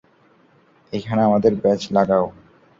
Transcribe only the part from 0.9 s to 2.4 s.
এইখানে আমাদের বেজ লাগাও।